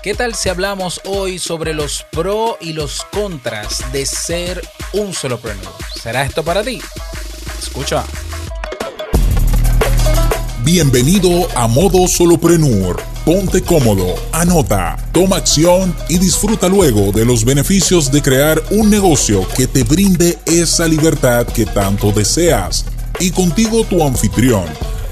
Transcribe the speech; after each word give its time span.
¿Qué 0.00 0.14
tal 0.14 0.36
si 0.36 0.48
hablamos 0.48 1.00
hoy 1.06 1.40
sobre 1.40 1.74
los 1.74 2.06
pros 2.12 2.54
y 2.60 2.72
los 2.72 3.02
contras 3.10 3.82
de 3.92 4.06
ser 4.06 4.62
un 4.92 5.12
solopreneur? 5.12 5.74
¿Será 6.00 6.22
esto 6.22 6.44
para 6.44 6.62
ti? 6.62 6.80
Escucha. 7.60 8.04
Bienvenido 10.62 11.48
a 11.56 11.66
Modo 11.66 12.06
Solopreneur. 12.06 13.02
Ponte 13.24 13.60
cómodo, 13.62 14.14
anota, 14.30 14.96
toma 15.10 15.36
acción 15.36 15.92
y 16.08 16.18
disfruta 16.18 16.68
luego 16.68 17.10
de 17.10 17.24
los 17.24 17.44
beneficios 17.44 18.12
de 18.12 18.22
crear 18.22 18.62
un 18.70 18.90
negocio 18.90 19.48
que 19.56 19.66
te 19.66 19.82
brinde 19.82 20.38
esa 20.46 20.86
libertad 20.86 21.44
que 21.44 21.66
tanto 21.66 22.12
deseas. 22.12 22.84
Y 23.18 23.32
contigo 23.32 23.82
tu 23.82 24.06
anfitrión 24.06 24.64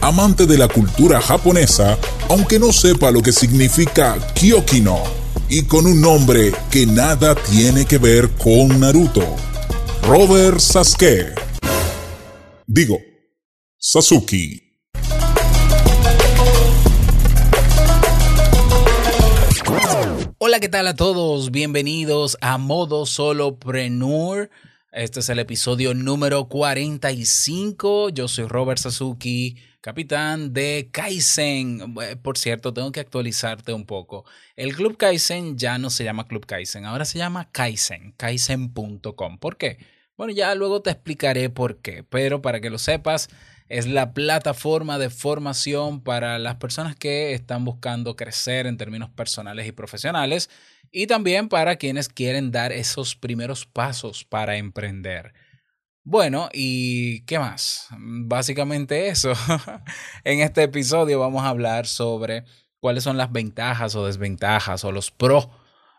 amante 0.07 0.47
de 0.47 0.57
la 0.57 0.69
cultura 0.69 1.21
japonesa, 1.21 1.99
aunque 2.29 2.61
no 2.61 2.73
sepa 2.73 3.11
lo 3.11 3.23
que 3.23 3.33
significa 3.33 4.17
Kyokino, 4.35 5.03
y 5.49 5.65
con 5.65 5.85
un 5.85 6.01
nombre 6.01 6.53
que 6.71 6.87
nada 6.87 7.35
tiene 7.35 7.85
que 7.87 7.99
ver 7.99 8.31
con 8.31 8.79
Naruto. 8.79 9.25
Robert 10.05 10.61
Sasuke. 10.61 11.35
Digo, 12.69 12.99
Sasuke. 13.79 14.63
Hola, 20.39 20.61
¿qué 20.61 20.69
tal 20.69 20.87
a 20.87 20.95
todos? 20.95 21.51
Bienvenidos 21.51 22.39
a 22.41 22.59
Modo 22.59 23.07
Solopreneur. 23.07 24.51
Este 24.97 25.21
es 25.21 25.29
el 25.29 25.39
episodio 25.41 25.93
número 25.93 26.49
45. 26.49 28.09
Yo 28.09 28.29
soy 28.29 28.47
Robert 28.47 28.79
Sasuki 28.79 29.59
capitán 29.83 30.55
de 30.55 30.89
Kaizen. 30.91 31.95
Por 32.23 32.39
cierto, 32.39 32.73
tengo 32.73 32.91
que 32.93 33.01
actualizarte 33.01 33.75
un 33.75 33.85
poco. 33.85 34.25
El 34.57 34.75
Club 34.75 34.97
Kaizen 34.97 35.59
ya 35.59 35.77
no 35.77 35.91
se 35.91 36.03
llama 36.03 36.27
Club 36.27 36.47
Kaizen, 36.47 36.87
ahora 36.87 37.05
se 37.05 37.19
llama 37.19 37.51
Kaizen, 37.53 38.15
kaizen.com. 38.17 39.37
¿Por 39.39 39.59
qué? 39.59 39.77
Bueno, 40.17 40.33
ya 40.33 40.55
luego 40.55 40.81
te 40.81 40.93
explicaré 40.93 41.51
por 41.51 41.83
qué, 41.83 42.03
pero 42.03 42.41
para 42.41 42.63
que 42.63 42.71
lo 42.71 42.79
sepas, 42.79 43.29
es 43.69 43.87
la 43.87 44.15
plataforma 44.15 44.99
de 44.99 45.11
formación 45.11 46.01
para 46.01 46.39
las 46.39 46.55
personas 46.55 46.97
que 46.97 47.35
están 47.35 47.67
buscando 47.67 48.17
crecer 48.17 48.67
en 48.67 48.79
términos 48.79 49.11
personales 49.11 49.67
y 49.67 49.73
profesionales 49.73 50.49
y 50.91 51.07
también 51.07 51.49
para 51.49 51.77
quienes 51.77 52.09
quieren 52.09 52.51
dar 52.51 52.73
esos 52.73 53.17
primeros 53.17 53.67
pasos 53.67 54.25
para 54.25 54.57
emprender. 54.57 55.33
Bueno, 56.05 56.49
¿y 56.53 57.23
qué 57.23 57.39
más? 57.39 57.89
Básicamente 57.99 59.09
eso. 59.09 59.33
en 60.25 60.41
este 60.41 60.63
episodio 60.63 61.19
vamos 61.19 61.45
a 61.45 61.49
hablar 61.49 61.87
sobre 61.87 62.45
cuáles 62.79 63.03
son 63.03 63.17
las 63.17 63.33
ventajas 63.33 63.97
o 63.97 64.07
desventajas 64.07 64.85
o 64.85 64.93
los 64.93 65.11
pros, 65.11 65.49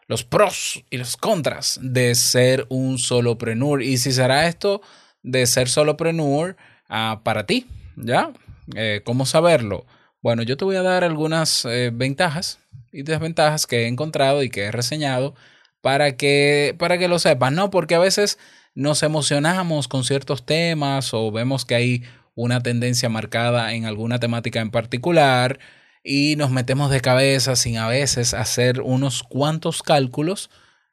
los 0.08 0.24
pros 0.24 0.84
y 0.90 0.98
los 0.98 1.18
contras 1.18 1.80
de 1.82 2.16
ser 2.16 2.66
un 2.70 2.98
solopreneur 2.98 3.82
y 3.82 3.98
si 3.98 4.14
será 4.14 4.48
esto 4.48 4.82
de 5.24 5.46
ser 5.46 5.68
solopreneur 5.68 6.56
uh, 6.90 7.22
para 7.24 7.46
ti, 7.46 7.68
¿ya? 7.98 8.32
Eh, 8.76 9.02
¿Cómo 9.04 9.26
saberlo? 9.26 9.86
Bueno, 10.28 10.44
yo 10.44 10.58
te 10.58 10.66
voy 10.66 10.76
a 10.76 10.82
dar 10.82 11.06
algunas 11.06 11.64
eh, 11.64 11.90
ventajas 11.94 12.60
y 12.92 13.04
desventajas 13.04 13.66
que 13.66 13.84
he 13.84 13.88
encontrado 13.88 14.44
y 14.44 14.50
que 14.50 14.64
he 14.64 14.72
reseñado 14.74 15.36
para 15.80 16.18
que, 16.18 16.76
para 16.78 16.98
que 16.98 17.08
lo 17.08 17.18
sepas, 17.18 17.54
¿no? 17.54 17.70
Porque 17.70 17.96
a 17.96 18.00
veces 18.00 18.38
nos 18.76 19.04
emocionamos 19.04 19.88
con 19.88 20.04
ciertos 20.04 20.46
temas 20.46 21.14
o 21.14 21.32
vemos 21.32 21.64
que 21.64 21.76
hay 21.76 22.04
una 22.36 22.62
tendencia 22.62 23.08
marcada 23.08 23.74
en 23.74 23.86
alguna 23.86 24.20
temática 24.20 24.60
en 24.60 24.70
particular 24.70 25.60
y 26.04 26.36
nos 26.36 26.52
metemos 26.52 26.92
de 26.92 27.00
cabeza 27.00 27.56
sin 27.56 27.78
a 27.78 27.88
veces 27.88 28.34
hacer 28.34 28.82
unos 28.82 29.24
cuantos 29.24 29.82
cálculos 29.82 30.50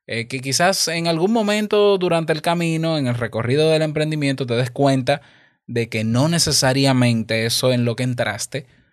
eh, 0.06 0.28
que 0.28 0.38
quizás 0.38 0.86
en 0.86 1.08
algún 1.08 1.32
momento 1.32 1.98
durante 1.98 2.32
el 2.32 2.40
camino, 2.40 2.98
en 2.98 3.08
el 3.08 3.16
recorrido 3.16 3.68
del 3.68 3.82
emprendimiento, 3.82 4.46
te 4.46 4.54
des 4.54 4.70
cuenta 4.70 5.22
de 5.66 5.88
que 5.88 6.04
no 6.04 6.28
necesariamente 6.28 7.46
eso 7.46 7.72
en 7.72 7.84
lo 7.84 7.96
que 7.96 8.04
entraste 8.04 8.83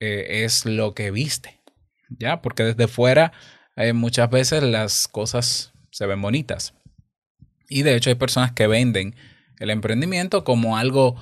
eh, 0.00 0.44
es 0.44 0.64
lo 0.64 0.94
que 0.94 1.10
viste, 1.10 1.60
¿ya? 2.08 2.42
Porque 2.42 2.64
desde 2.64 2.88
fuera 2.88 3.32
eh, 3.76 3.92
muchas 3.92 4.30
veces 4.30 4.62
las 4.62 5.08
cosas 5.08 5.72
se 5.90 6.06
ven 6.06 6.20
bonitas. 6.20 6.74
Y 7.68 7.82
de 7.82 7.96
hecho 7.96 8.10
hay 8.10 8.16
personas 8.16 8.52
que 8.52 8.66
venden 8.66 9.14
el 9.58 9.70
emprendimiento 9.70 10.44
como 10.44 10.76
algo 10.76 11.16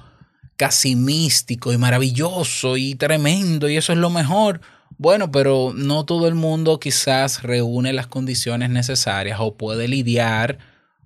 casi 0.56 0.96
místico 0.96 1.72
y 1.72 1.78
maravilloso 1.78 2.76
y 2.76 2.94
tremendo 2.94 3.68
y 3.68 3.76
eso 3.76 3.92
es 3.92 3.98
lo 3.98 4.10
mejor. 4.10 4.60
Bueno, 4.96 5.32
pero 5.32 5.72
no 5.74 6.04
todo 6.04 6.28
el 6.28 6.34
mundo 6.34 6.78
quizás 6.78 7.42
reúne 7.42 7.92
las 7.92 8.06
condiciones 8.06 8.70
necesarias 8.70 9.38
o 9.40 9.56
puede 9.56 9.88
lidiar 9.88 10.58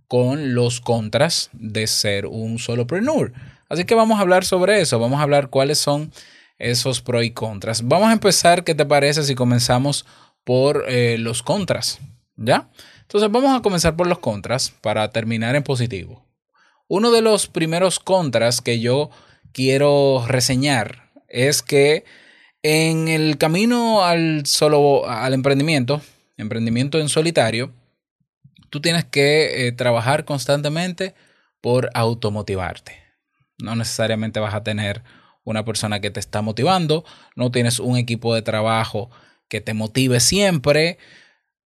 con 0.08 0.54
los 0.54 0.80
contras 0.80 1.50
de 1.52 1.86
ser 1.86 2.26
un 2.26 2.58
solopreneur. 2.58 3.32
Así 3.68 3.84
que 3.84 3.94
vamos 3.94 4.18
a 4.18 4.22
hablar 4.22 4.44
sobre 4.44 4.80
eso, 4.80 4.98
vamos 4.98 5.20
a 5.20 5.22
hablar 5.22 5.48
cuáles 5.48 5.78
son 5.78 6.10
esos 6.58 7.00
pros 7.00 7.24
y 7.24 7.30
contras. 7.30 7.86
Vamos 7.86 8.08
a 8.08 8.12
empezar, 8.12 8.64
¿qué 8.64 8.74
te 8.74 8.86
parece 8.86 9.22
si 9.22 9.34
comenzamos 9.34 10.06
por 10.44 10.84
eh, 10.88 11.16
los 11.18 11.42
contras? 11.42 12.00
¿Ya? 12.36 12.68
Entonces 13.02 13.30
vamos 13.30 13.58
a 13.58 13.62
comenzar 13.62 13.96
por 13.96 14.06
los 14.06 14.18
contras 14.18 14.70
para 14.80 15.10
terminar 15.10 15.56
en 15.56 15.62
positivo. 15.62 16.24
Uno 16.88 17.10
de 17.10 17.22
los 17.22 17.46
primeros 17.46 17.98
contras 17.98 18.60
que 18.60 18.80
yo 18.80 19.10
quiero 19.52 20.24
reseñar 20.26 21.10
es 21.28 21.62
que 21.62 22.04
en 22.62 23.08
el 23.08 23.38
camino 23.38 24.04
al 24.04 24.46
solo 24.46 25.08
al 25.08 25.34
emprendimiento, 25.34 26.00
emprendimiento 26.36 26.98
en 26.98 27.08
solitario, 27.08 27.72
tú 28.70 28.80
tienes 28.80 29.04
que 29.04 29.66
eh, 29.66 29.72
trabajar 29.72 30.24
constantemente 30.24 31.14
por 31.60 31.90
automotivarte. 31.94 32.96
No 33.58 33.74
necesariamente 33.74 34.40
vas 34.40 34.54
a 34.54 34.62
tener 34.62 35.02
una 35.44 35.64
persona 35.64 36.00
que 36.00 36.10
te 36.10 36.20
está 36.20 36.42
motivando, 36.42 37.04
no 37.36 37.50
tienes 37.50 37.78
un 37.80 37.96
equipo 37.96 38.34
de 38.34 38.42
trabajo 38.42 39.10
que 39.48 39.60
te 39.60 39.74
motive 39.74 40.20
siempre, 40.20 40.98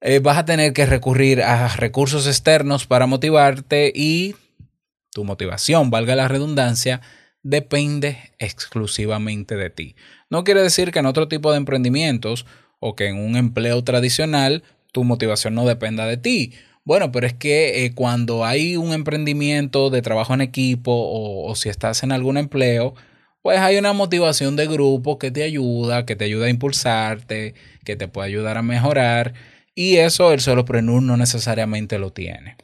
eh, 0.00 0.19
vas 0.19 0.38
a 0.38 0.44
tener 0.44 0.72
que 0.72 0.87
recurrir 0.87 1.43
a 1.43 1.69
recursos 1.69 2.27
externos 2.27 2.87
para 2.87 3.06
motivarte 3.06 3.93
y 3.94 4.34
tu 5.12 5.25
motivación, 5.25 5.91
valga 5.91 6.16
la 6.16 6.28
redundancia, 6.28 7.00
depende 7.43 8.32
exclusivamente 8.38 9.56
de 9.56 9.71
ti. 9.71 9.97
No 10.31 10.44
quiere 10.44 10.62
decir 10.62 10.91
que 10.91 11.00
en 11.00 11.06
otro 11.06 11.28
tipo 11.28 11.50
de 11.50 11.59
emprendimientos 11.59 12.47
o 12.81 12.97
que 12.97 13.09
en 13.09 13.16
un 13.16 13.37
empleo 13.37 13.84
tradicional 13.84 14.65
tu 14.93 15.05
motivación 15.05 15.55
no 15.55 15.66
dependa 15.66 16.06
de 16.06 16.16
ti. 16.16 16.53
Bueno, 16.84 17.12
pero 17.12 17.27
es 17.27 17.34
que 17.34 17.84
eh, 17.84 17.94
cuando 17.94 18.44
hay 18.44 18.77
un 18.77 18.93
emprendimiento 18.93 19.88
de 19.91 20.03
trabajo 20.03 20.34
en 20.34 20.41
equipo 20.41 20.93
o, 20.93 21.49
o 21.49 21.55
si 21.55 21.69
estás 21.69 22.03
en 22.03 22.11
algún 22.11 22.38
empleo, 22.38 22.94
pues 23.42 23.58
hay 23.58 23.76
una 23.76 23.92
motivación 23.92 24.56
de 24.56 24.66
grupo 24.66 25.19
que 25.19 25.30
te 25.30 25.42
ayuda, 25.42 26.06
que 26.06 26.16
te 26.16 26.25
ayuda 26.25 26.47
a 26.47 26.50
impulsarte, 26.50 27.54
que 27.84 27.97
te 27.97 28.08
puede 28.08 28.28
ayudar 28.28 28.56
a 28.56 28.62
mejorar 28.62 29.34
y 29.75 29.97
eso 29.97 30.32
el 30.32 30.41
solopreneur 30.41 31.03
no 31.03 31.16
necesariamente 31.16 31.98
lo 31.98 32.12
tiene. 32.12 32.56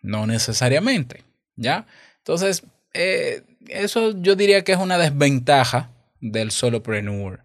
No 0.00 0.26
necesariamente, 0.26 1.24
¿ya? 1.56 1.86
Entonces, 2.18 2.64
eh, 2.94 3.42
eso 3.68 4.20
yo 4.20 4.36
diría 4.36 4.62
que 4.62 4.72
es 4.72 4.78
una 4.78 4.98
desventaja 4.98 5.90
del 6.20 6.50
solopreneur, 6.50 7.40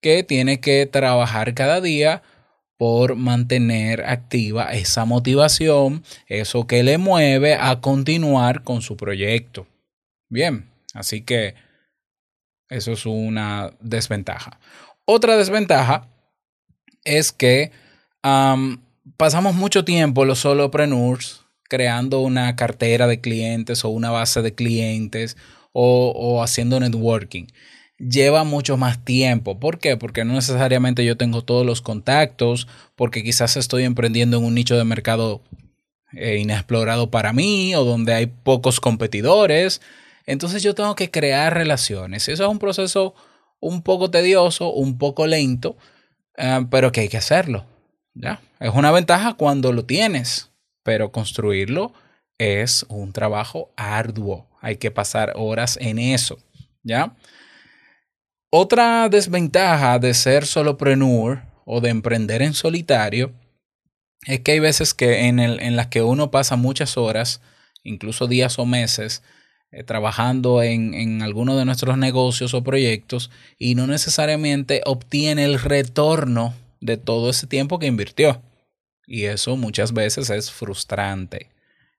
que 0.00 0.22
tiene 0.22 0.60
que 0.60 0.86
trabajar 0.86 1.54
cada 1.54 1.80
día 1.80 2.22
por 2.76 3.14
mantener 3.14 4.04
activa 4.04 4.72
esa 4.72 5.04
motivación, 5.04 6.02
eso 6.26 6.66
que 6.66 6.82
le 6.82 6.98
mueve 6.98 7.54
a 7.54 7.80
continuar 7.80 8.62
con 8.62 8.82
su 8.82 8.96
proyecto. 8.96 9.66
Bien, 10.28 10.68
así 10.92 11.22
que 11.22 11.54
eso 12.72 12.92
es 12.92 13.06
una 13.06 13.72
desventaja. 13.80 14.58
Otra 15.04 15.36
desventaja 15.36 16.08
es 17.04 17.32
que 17.32 17.72
pasamos 19.16 19.54
mucho 19.54 19.84
tiempo 19.84 20.24
los 20.24 20.40
solopreneurs 20.40 21.42
creando 21.68 22.20
una 22.20 22.54
cartera 22.54 23.06
de 23.06 23.22
clientes 23.22 23.84
o 23.84 23.88
una 23.88 24.10
base 24.10 24.42
de 24.42 24.54
clientes 24.54 25.36
o, 25.72 26.42
haciendo 26.42 26.78
networking. 26.78 27.46
Lleva 27.98 28.44
mucho 28.44 28.76
más 28.76 29.04
tiempo. 29.04 29.58
¿Por 29.58 29.78
qué? 29.78 29.96
Porque 29.96 30.24
no 30.24 30.34
necesariamente 30.34 31.02
yo 31.02 31.16
tengo 31.16 31.42
todos 31.42 31.64
los 31.64 31.80
contactos, 31.80 32.68
porque 32.94 33.22
quizás 33.22 33.56
estoy 33.56 33.84
emprendiendo 33.84 34.36
en 34.36 34.44
un 34.44 34.54
nicho 34.54 34.76
de 34.76 34.84
mercado 34.84 35.40
eh, 36.12 36.36
inexplorado 36.36 37.10
para 37.10 37.32
mí 37.32 37.74
o 37.74 37.84
donde 37.84 38.12
hay 38.12 38.26
pocos 38.26 38.78
competidores. 38.78 39.80
Entonces 40.26 40.62
yo 40.62 40.74
tengo 40.74 40.94
que 40.94 41.10
crear 41.10 41.54
relaciones. 41.54 42.28
Eso 42.28 42.44
es 42.44 42.48
un 42.48 42.58
proceso 42.58 43.14
un 43.60 43.82
poco 43.82 44.10
tedioso, 44.10 44.72
un 44.72 44.98
poco 44.98 45.26
lento, 45.26 45.76
eh, 46.36 46.66
pero 46.70 46.92
que 46.92 47.02
hay 47.02 47.08
que 47.08 47.18
hacerlo. 47.18 47.66
¿ya? 48.14 48.40
Es 48.60 48.72
una 48.74 48.90
ventaja 48.90 49.34
cuando 49.34 49.72
lo 49.72 49.84
tienes, 49.84 50.50
pero 50.82 51.12
construirlo 51.12 51.92
es 52.38 52.84
un 52.88 53.12
trabajo 53.12 53.72
arduo. 53.76 54.48
Hay 54.60 54.76
que 54.76 54.90
pasar 54.90 55.32
horas 55.36 55.78
en 55.80 55.98
eso, 55.98 56.38
¿ya? 56.82 57.16
Otra 58.50 59.08
desventaja 59.08 59.98
de 59.98 60.14
ser 60.14 60.46
solopreneur 60.46 61.42
o 61.64 61.80
de 61.80 61.90
emprender 61.90 62.42
en 62.42 62.54
solitario 62.54 63.32
es 64.26 64.40
que 64.40 64.52
hay 64.52 64.60
veces 64.60 64.94
que 64.94 65.26
en, 65.26 65.38
el, 65.38 65.60
en 65.60 65.74
las 65.74 65.88
que 65.88 66.02
uno 66.02 66.30
pasa 66.30 66.56
muchas 66.56 66.96
horas, 66.96 67.40
incluso 67.82 68.26
días 68.26 68.58
o 68.58 68.66
meses, 68.66 69.22
eh, 69.72 69.84
trabajando 69.84 70.62
en, 70.62 70.92
en 70.92 71.22
alguno 71.22 71.56
de 71.56 71.64
nuestros 71.64 71.96
negocios 71.96 72.52
o 72.52 72.62
proyectos 72.62 73.30
y 73.58 73.74
no 73.74 73.86
necesariamente 73.86 74.82
obtiene 74.84 75.44
el 75.44 75.58
retorno 75.58 76.54
de 76.80 76.98
todo 76.98 77.30
ese 77.30 77.46
tiempo 77.46 77.78
que 77.78 77.86
invirtió. 77.86 78.42
Y 79.06 79.24
eso 79.24 79.56
muchas 79.56 79.92
veces 79.92 80.30
es 80.30 80.50
frustrante. 80.50 81.48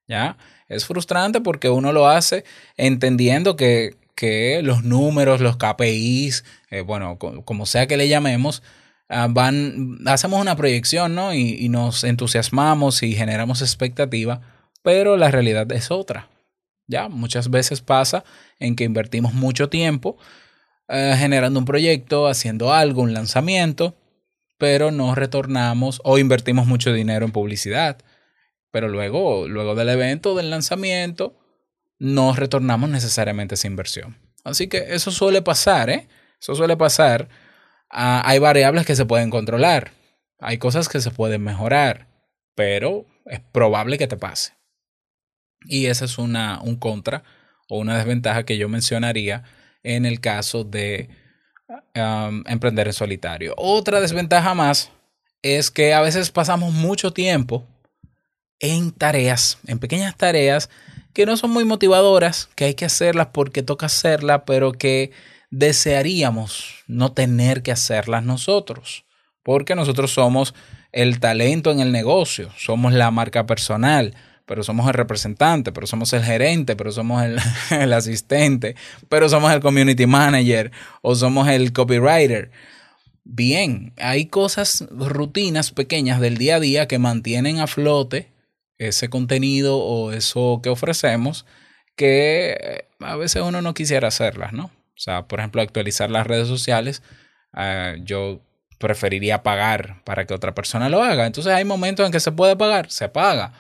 ¿Ya? 0.08 0.38
Es 0.68 0.86
frustrante 0.86 1.42
porque 1.42 1.70
uno 1.70 1.92
lo 1.92 2.08
hace 2.08 2.44
entendiendo 2.78 3.56
que, 3.56 3.96
que 4.16 4.62
los 4.62 4.84
números, 4.84 5.42
los 5.42 5.58
KPIs, 5.58 6.44
eh, 6.70 6.81
bueno, 6.81 7.18
como 7.18 7.66
sea 7.66 7.88
que 7.88 7.98
le 7.98 8.08
llamemos, 8.08 8.64
ah, 9.10 9.28
van, 9.30 10.00
hacemos 10.06 10.42
una 10.42 10.56
proyección, 10.56 11.16
¿no? 11.16 11.34
Y, 11.34 11.56
y 11.60 11.70
nos 11.70 12.04
entusiasmamos 12.04 13.02
y 13.02 13.16
generamos 13.16 13.62
expectativa, 13.62 14.42
pero 14.81 15.18
la 15.18 15.31
realidad 15.31 15.72
es 15.72 15.90
otra. 15.90 16.30
Ya, 16.88 17.08
muchas 17.10 17.50
veces 17.50 17.82
pasa 17.82 18.24
en 18.60 18.76
que 18.76 18.84
invertimos 18.84 19.34
mucho 19.34 19.70
tiempo 19.70 20.18
eh, 20.90 21.16
generando 21.18 21.60
un 21.60 21.66
proyecto, 21.66 22.28
haciendo 22.28 22.74
algo, 22.74 23.02
un 23.02 23.14
lanzamiento, 23.14 23.96
pero 24.58 24.92
no 24.92 25.16
retornamos 25.16 26.02
o 26.04 26.18
invertimos 26.18 26.68
mucho 26.68 26.94
dinero 26.94 27.26
en 27.26 27.32
publicidad. 27.32 27.98
Pero 28.72 28.90
luego, 28.90 29.48
luego 29.48 29.76
del 29.76 29.90
evento, 29.90 30.36
del 30.36 30.50
lanzamiento, 30.50 31.36
no 32.00 32.34
retornamos 32.34 32.90
necesariamente 32.90 33.56
esa 33.56 33.68
inversión. 33.68 34.18
Así 34.44 34.68
que 34.68 34.94
eso 34.94 35.12
suele 35.12 35.42
pasar, 35.42 35.90
¿eh? 35.90 36.08
Eso 36.40 36.56
suele 36.56 36.76
pasar. 36.76 37.30
Ah, 37.90 38.22
hay 38.26 38.40
variables 38.40 38.86
que 38.86 38.96
se 38.96 39.06
pueden 39.06 39.30
controlar, 39.30 39.92
hay 40.40 40.58
cosas 40.58 40.90
que 40.90 41.00
se 41.00 41.12
pueden 41.12 41.44
mejorar, 41.44 42.08
pero 42.56 43.06
es 43.26 43.40
probable 43.40 43.98
que 43.98 44.08
te 44.08 44.18
pase. 44.18 44.54
Y 45.65 45.88
esa 45.88 46.06
es 46.06 46.18
una, 46.18 46.60
un 46.62 46.75
contra 46.75 47.24
o 47.69 47.80
una 47.80 47.98
desventaja 47.98 48.44
que 48.44 48.57
yo 48.57 48.69
mencionaría 48.69 49.44
en 49.83 50.06
el 50.06 50.19
caso 50.19 50.63
de 50.63 51.10
um, 51.95 52.44
emprender 52.48 52.88
en 52.88 52.94
solitario. 52.94 53.54
Otra 53.57 54.00
desventaja 54.00 54.54
más 54.54 54.92
es 55.42 55.71
que 55.71 55.94
a 55.94 56.01
veces 56.01 56.31
pasamos 56.31 56.74
mucho 56.74 57.12
tiempo 57.12 57.65
en 58.60 58.92
tareas, 58.92 59.60
en 59.68 59.80
pequeñas 59.80 60.15
tareas 60.15 60.69
que 61.13 61.25
no 61.25 61.38
son 61.38 61.51
muy 61.51 61.65
motivadoras, 61.65 62.50
que 62.56 62.65
hay 62.65 62.74
que 62.74 62.86
hacerlas 62.86 63.27
porque 63.31 63.62
toca 63.62 63.86
hacerlas, 63.86 64.44
pero 64.45 64.71
que 64.71 65.12
desearíamos 65.51 66.83
no 66.88 67.12
tener 67.12 67.62
que 67.62 67.71
hacerlas 67.71 68.24
nosotros, 68.24 69.06
porque 69.44 69.75
nosotros 69.75 70.12
somos 70.12 70.56
el 70.92 71.19
talento 71.19 71.71
en 71.71 71.80
el 71.80 71.92
negocio, 71.92 72.50
somos 72.57 72.94
la 72.94 73.12
marca 73.12 73.45
personal, 73.45 74.15
pero 74.45 74.63
somos 74.63 74.88
el 74.88 74.94
representante, 74.94 75.72
pero 75.72 75.88
somos 75.88 76.12
el 76.13 76.24
gerente, 76.24 76.75
pero 76.75 76.92
somos 76.92 77.24
el, 77.72 77.94
asistente, 77.94 78.75
pero 79.10 79.30
somos 79.30 79.51
el 79.54 79.62
community 79.62 80.06
manager 80.06 80.72
o 81.01 81.16
somos 81.16 81.48
el 81.48 81.74
copywriter. 81.74 82.51
Bien, 83.24 83.94
hay 83.98 84.25
cosas, 84.25 84.86
rutinas 84.92 85.72
pequeñas 85.72 86.19
del 86.19 86.38
día 86.38 86.57
a 86.57 86.60
día 86.60 86.88
que 86.88 87.00
mantienen 87.00 87.60
a 87.60 87.68
flote 87.68 88.31
ese 88.78 89.10
contenido 89.10 89.78
o 89.78 90.12
eso 90.12 90.60
que 90.62 90.69
ofrecemos 90.69 91.46
que 91.96 92.88
a 93.00 93.16
veces 93.16 93.44
uno 93.44 93.62
no 93.62 93.74
quisiera 93.74 94.07
hacerlas, 94.10 94.51
¿no? 94.51 94.66
O 94.66 95.00
sea, 95.00 95.28
por 95.28 95.39
ejemplo, 95.39 95.62
actualizar 95.62 96.10
las 96.10 96.28
redes 96.28 96.48
sociales, 96.48 97.01
ah, 97.54 97.94
yo 98.04 98.42
preferiría 98.80 99.44
pagar 99.44 100.04
para 100.04 100.25
que 100.25 100.34
otra 100.34 100.54
persona 100.54 100.89
lo 100.89 101.04
haga. 101.04 101.25
Entonces 101.25 101.54
hay 101.54 101.63
momentos 101.63 102.06
en 102.06 102.12
que 102.12 102.19
se 102.19 102.31
puede 102.31 102.57
pagar, 102.57 102.92
se 102.92 103.07
paga 103.10 103.54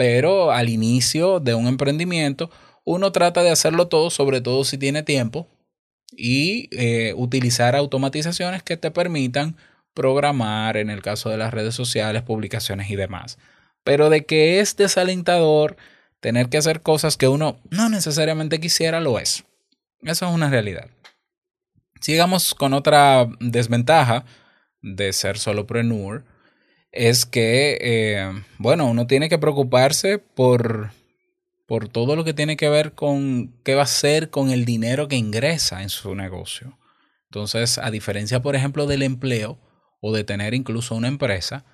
pero 0.00 0.50
al 0.50 0.70
inicio 0.70 1.40
de 1.40 1.52
un 1.52 1.66
emprendimiento 1.66 2.50
uno 2.84 3.12
trata 3.12 3.42
de 3.42 3.50
hacerlo 3.50 3.88
todo, 3.88 4.08
sobre 4.08 4.40
todo 4.40 4.64
si 4.64 4.78
tiene 4.78 5.02
tiempo, 5.02 5.46
y 6.10 6.70
eh, 6.72 7.12
utilizar 7.18 7.76
automatizaciones 7.76 8.62
que 8.62 8.78
te 8.78 8.90
permitan 8.90 9.58
programar, 9.92 10.78
en 10.78 10.88
el 10.88 11.02
caso 11.02 11.28
de 11.28 11.36
las 11.36 11.52
redes 11.52 11.74
sociales, 11.74 12.22
publicaciones 12.22 12.88
y 12.88 12.96
demás. 12.96 13.36
Pero 13.84 14.08
de 14.08 14.24
que 14.24 14.60
es 14.60 14.74
desalentador 14.74 15.76
tener 16.20 16.48
que 16.48 16.56
hacer 16.56 16.80
cosas 16.80 17.18
que 17.18 17.28
uno 17.28 17.58
no 17.68 17.90
necesariamente 17.90 18.58
quisiera, 18.58 19.00
lo 19.00 19.18
es. 19.18 19.44
Eso 20.00 20.26
es 20.26 20.32
una 20.32 20.48
realidad. 20.48 20.88
Sigamos 22.00 22.54
con 22.54 22.72
otra 22.72 23.28
desventaja 23.38 24.24
de 24.80 25.12
ser 25.12 25.36
solopreneur 25.36 26.24
es 26.92 27.24
que, 27.26 27.78
eh, 27.80 28.42
bueno, 28.58 28.86
uno 28.86 29.06
tiene 29.06 29.28
que 29.28 29.38
preocuparse 29.38 30.18
por, 30.18 30.90
por 31.66 31.88
todo 31.88 32.16
lo 32.16 32.24
que 32.24 32.34
tiene 32.34 32.56
que 32.56 32.68
ver 32.68 32.92
con 32.94 33.54
qué 33.64 33.74
va 33.74 33.82
a 33.82 33.84
hacer 33.84 34.30
con 34.30 34.50
el 34.50 34.64
dinero 34.64 35.08
que 35.08 35.16
ingresa 35.16 35.82
en 35.82 35.88
su 35.88 36.14
negocio. 36.14 36.78
Entonces, 37.30 37.78
a 37.78 37.90
diferencia, 37.90 38.42
por 38.42 38.56
ejemplo, 38.56 38.86
del 38.86 39.02
empleo 39.02 39.58
o 40.00 40.12
de 40.12 40.24
tener 40.24 40.54
incluso 40.54 40.96
una 40.96 41.08
empresa, 41.08 41.64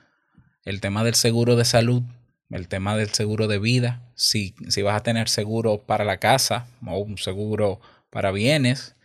el 0.64 0.80
tema 0.80 1.02
del 1.02 1.14
seguro 1.14 1.56
de 1.56 1.64
salud, 1.64 2.02
el 2.50 2.68
tema 2.68 2.96
del 2.96 3.10
seguro 3.10 3.48
de 3.48 3.58
vida, 3.58 4.12
si, 4.14 4.54
si 4.68 4.82
vas 4.82 4.96
a 4.96 5.02
tener 5.02 5.28
seguro 5.28 5.78
para 5.78 6.04
la 6.04 6.18
casa 6.18 6.66
o 6.86 6.98
un 6.98 7.16
seguro 7.16 7.80
para 8.10 8.32
bienes, 8.32 8.96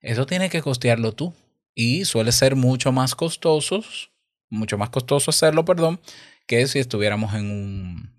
eso 0.00 0.26
tiene 0.26 0.50
que 0.50 0.62
costearlo 0.62 1.12
tú 1.12 1.34
y 1.74 2.04
suele 2.04 2.30
ser 2.30 2.54
mucho 2.54 2.92
más 2.92 3.14
costosos 3.14 4.10
mucho 4.50 4.78
más 4.78 4.90
costoso 4.90 5.30
hacerlo, 5.30 5.64
perdón, 5.64 6.00
que 6.46 6.66
si 6.66 6.78
estuviéramos 6.78 7.34
en, 7.34 7.50
un, 7.50 8.12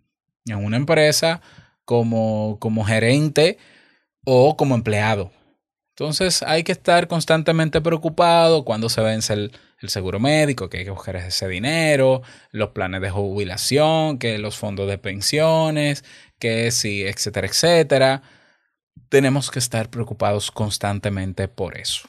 en 0.46 0.64
una 0.64 0.78
empresa 0.78 1.42
como, 1.86 2.58
como 2.60 2.86
gerente 2.86 3.58
o 4.24 4.56
como 4.56 4.76
empleado. 4.76 5.32
Entonces 5.90 6.44
hay 6.44 6.64
que 6.64 6.72
estar 6.72 7.08
constantemente 7.08 7.82
preocupado 7.82 8.64
cuando 8.64 8.88
se 8.88 9.02
vence 9.02 9.34
el, 9.34 9.52
el, 9.82 9.90
seguro 9.90 10.20
médico, 10.20 10.70
que 10.70 10.78
hay 10.78 10.86
que 10.86 10.92
buscar 10.92 11.18
ese 11.18 11.48
dinero, 11.50 12.22
los 12.52 12.70
planes 12.70 13.02
de 13.02 13.10
jubilación, 13.10 14.18
que 14.18 14.38
los 14.38 14.58
fondos 14.58 14.88
de 14.88 14.98
pensiones, 14.98 16.06
que 16.40 16.72
sí, 16.72 17.04
etcétera, 17.04 17.48
etcétera. 17.48 18.22
Tenemos 19.10 19.52
que 19.52 19.60
estar 19.60 19.90
preocupados 19.90 20.52
constantemente 20.52 21.50
por 21.50 21.78
eso. 21.78 22.08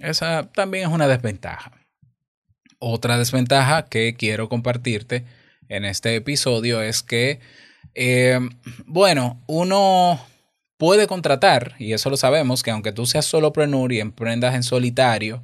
Esa 0.00 0.50
también 0.52 0.88
es 0.88 0.94
una 0.94 1.08
desventaja. 1.08 1.72
Otra 2.86 3.16
desventaja 3.16 3.86
que 3.86 4.14
quiero 4.14 4.50
compartirte 4.50 5.24
en 5.70 5.86
este 5.86 6.16
episodio 6.16 6.82
es 6.82 7.02
que, 7.02 7.40
eh, 7.94 8.38
bueno, 8.84 9.42
uno 9.46 10.20
puede 10.76 11.06
contratar, 11.06 11.76
y 11.78 11.94
eso 11.94 12.10
lo 12.10 12.18
sabemos, 12.18 12.62
que 12.62 12.70
aunque 12.70 12.92
tú 12.92 13.06
seas 13.06 13.24
solopreneur 13.24 13.90
y 13.90 14.00
emprendas 14.00 14.54
en 14.54 14.62
solitario, 14.62 15.42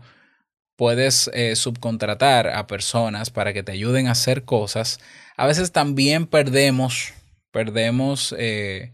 puedes 0.77 1.31
eh, 1.33 1.57
subcontratar 1.57 2.47
a 2.49 2.67
personas 2.67 3.31
para 3.31 3.55
que 3.55 3.63
te 3.63 3.73
ayuden 3.73 4.09
a 4.09 4.13
hacer 4.13 4.45
cosas. 4.45 4.99
A 5.39 5.47
veces 5.47 5.73
también 5.73 6.27
perdemos, 6.27 7.15
perdemos 7.53 8.35
eh, 8.39 8.93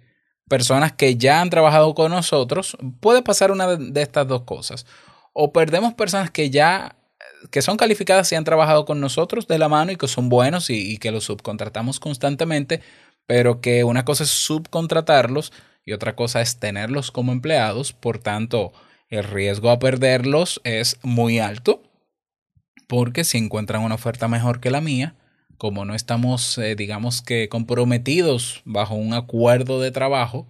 personas 0.49 0.93
que 0.93 1.17
ya 1.17 1.41
han 1.41 1.51
trabajado 1.51 1.97
con 1.97 2.13
nosotros. 2.13 2.77
Puede 3.01 3.23
pasar 3.23 3.51
una 3.51 3.75
de 3.75 4.03
estas 4.03 4.29
dos 4.29 4.43
cosas. 4.43 4.87
O 5.33 5.53
perdemos 5.53 5.95
personas 5.95 6.31
que 6.31 6.49
ya 6.49 6.95
que 7.51 7.63
son 7.63 7.77
calificadas 7.77 8.31
y 8.33 8.35
han 8.35 8.45
trabajado 8.45 8.85
con 8.85 9.01
nosotros 9.01 9.47
de 9.47 9.59
la 9.59 9.69
mano 9.69 9.93
y 9.93 9.97
que 9.97 10.09
son 10.09 10.29
buenos 10.29 10.71
y, 10.71 10.99
que 10.99 11.11
los 11.11 11.25
subcontratamos 11.25 12.01
constantemente, 12.01 12.81
pero 13.27 13.61
que 13.61 13.85
una 13.85 14.05
cosa 14.05 14.25
es 14.25 14.31
subcontratarlos 14.31 15.53
y 15.85 15.93
otra 15.93 16.17
cosa 16.17 16.41
es 16.41 16.59
tenerlos 16.59 17.11
como 17.11 17.33
empleados, 17.33 17.93
por 17.93 18.19
tanto, 18.19 18.73
el 19.09 19.25
riesgo 19.25 19.71
a 19.71 19.79
perderlos 19.79 20.61
es 20.65 20.99
muy 21.03 21.39
alto, 21.39 21.83
porque 22.89 23.25
si 23.25 23.39
encuentran 23.39 23.83
una 23.83 23.95
oferta 23.95 24.29
mejor 24.29 24.61
que 24.61 24.71
la 24.71 24.81
mía, 24.81 25.15
como 25.59 25.85
no 25.85 25.95
estamos, 25.95 26.59
eh, 26.59 26.75
digamos 26.75 27.23
que, 27.23 27.49
comprometidos 27.49 28.63
bajo 28.65 28.95
un 28.95 29.15
acuerdo 29.15 29.81
de 29.81 29.91
trabajo, 29.91 30.47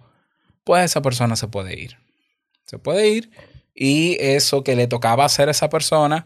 pues 0.63 0.85
esa 0.85 1.01
persona 1.01 1.35
se 1.35 1.47
puede 1.47 1.79
ir. 1.79 1.97
Se 2.65 2.77
puede 2.79 3.09
ir 3.09 3.31
y 3.73 4.17
eso 4.19 4.63
que 4.63 4.75
le 4.75 4.87
tocaba 4.87 5.23
hacer 5.23 5.47
a 5.47 5.51
esa 5.51 5.69
persona, 5.69 6.25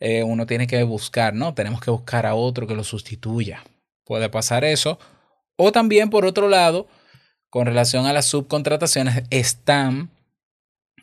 eh, 0.00 0.22
uno 0.22 0.46
tiene 0.46 0.66
que 0.66 0.82
buscar, 0.82 1.34
¿no? 1.34 1.54
Tenemos 1.54 1.80
que 1.80 1.90
buscar 1.90 2.26
a 2.26 2.34
otro 2.34 2.66
que 2.66 2.74
lo 2.74 2.84
sustituya. 2.84 3.64
Puede 4.04 4.28
pasar 4.28 4.64
eso. 4.64 4.98
O 5.56 5.72
también, 5.72 6.10
por 6.10 6.24
otro 6.24 6.48
lado, 6.48 6.86
con 7.50 7.66
relación 7.66 8.06
a 8.06 8.12
las 8.12 8.26
subcontrataciones, 8.26 9.24
están 9.30 10.10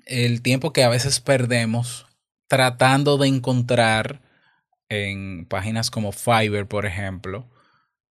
el 0.05 0.41
tiempo 0.41 0.71
que 0.71 0.83
a 0.83 0.89
veces 0.89 1.19
perdemos 1.19 2.05
tratando 2.47 3.17
de 3.17 3.27
encontrar 3.27 4.21
en 4.89 5.45
páginas 5.45 5.89
como 5.89 6.11
Fiverr, 6.11 6.67
por 6.67 6.85
ejemplo, 6.85 7.49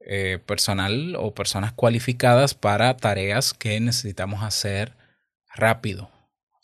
eh, 0.00 0.38
personal 0.44 1.16
o 1.16 1.32
personas 1.34 1.72
cualificadas 1.72 2.54
para 2.54 2.96
tareas 2.96 3.54
que 3.54 3.80
necesitamos 3.80 4.42
hacer 4.42 4.96
rápido 5.54 6.10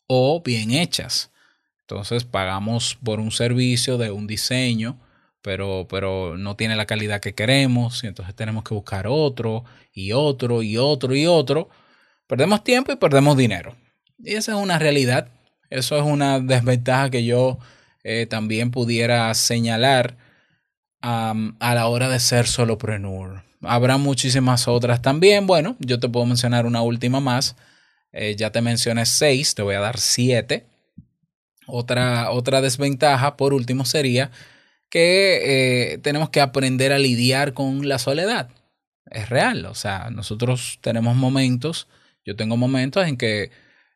o 0.07 0.43
bien 0.43 0.73
hechas. 0.73 1.31
Entonces 1.91 2.25
pagamos 2.25 2.97
por 3.03 3.21
un 3.21 3.31
servicio 3.31 3.99
de 3.99 4.11
un 4.11 4.27
diseño 4.27 4.99
pero, 5.43 5.87
pero 5.89 6.37
no 6.37 6.57
tiene 6.57 6.77
la 6.77 6.87
calidad 6.87 7.21
que 7.21 7.35
queremos 7.35 8.05
y 8.05 8.07
entonces 8.07 8.35
tenemos 8.35 8.65
que 8.65 8.75
buscar 8.75 9.07
otro 9.09 9.65
y 9.93 10.13
otro 10.13 10.63
y 10.63 10.77
otro 10.77 11.15
y 11.15 11.27
otro. 11.27 11.69
Perdemos 12.27 12.63
tiempo 12.63 12.93
y 12.93 12.97
perdemos 12.97 13.37
dinero. 13.37 13.75
Y 14.19 14.35
esa 14.35 14.53
es 14.53 14.59
una 14.59 14.79
realidad. 14.79 15.29
Eso 15.71 15.97
es 15.97 16.03
una 16.03 16.41
desventaja 16.41 17.11
que 17.11 17.25
yo 17.25 17.59
eh, 18.05 18.27
también 18.27 18.71
pudiera 18.71 19.33
señalar 19.35 20.17
a 21.03 21.35
la 21.61 21.87
hora 21.87 22.11
de 22.11 22.21
ser 22.21 22.47
solopreneur. 22.47 23.43
Habrá 23.63 23.97
muchísimas 23.97 24.69
otras 24.69 25.01
también. 25.01 25.47
Bueno, 25.47 25.77
yo 25.79 25.99
te 25.99 26.09
puedo 26.09 26.27
mencionar 26.27 26.67
una 26.67 26.83
última 26.83 27.21
más. 27.21 27.57
Eh, 28.13 28.37
ya 28.37 28.51
te 28.53 28.61
mencioné 28.61 29.07
seis, 29.07 29.55
te 29.55 29.63
voy 29.63 29.77
a 29.77 29.81
dar 29.81 29.99
siete. 29.99 30.67
Otra, 31.71 32.31
otra 32.31 32.61
desventaja, 32.61 33.37
por 33.37 33.55
último, 33.55 33.85
sería 33.85 34.31
que 34.91 35.93
eh, 35.95 35.99
tenemos 35.99 36.31
que 36.31 36.41
aprender 36.41 36.93
a 36.93 36.99
lidiar 36.99 37.55
con 37.55 37.89
la 37.89 37.99
soledad. 37.99 38.51
Es 39.11 39.29
real, 39.29 39.67
o 39.67 39.75
sea, 39.75 40.11
nosotros 40.11 40.79
tenemos 40.83 41.17
momentos, 41.17 41.89
yo 42.25 42.37
tengo 42.37 42.57
momentos 42.57 43.07
en 43.07 43.17
que 43.17 43.51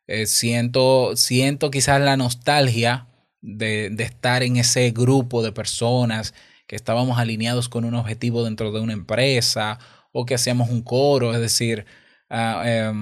eh, 0.07 0.25
siento, 0.27 1.15
siento 1.15 1.71
quizás 1.71 2.01
la 2.01 2.17
nostalgia 2.17 3.07
de, 3.41 3.89
de 3.91 4.03
estar 4.03 4.43
en 4.43 4.57
ese 4.57 4.91
grupo 4.91 5.43
de 5.43 5.51
personas 5.51 6.33
que 6.67 6.75
estábamos 6.75 7.19
alineados 7.19 7.69
con 7.69 7.85
un 7.85 7.95
objetivo 7.95 8.43
dentro 8.43 8.71
de 8.71 8.81
una 8.81 8.93
empresa 8.93 9.79
o 10.11 10.25
que 10.25 10.35
hacíamos 10.35 10.69
un 10.69 10.81
coro, 10.81 11.33
es 11.33 11.41
decir, 11.41 11.85
uh, 12.29 12.93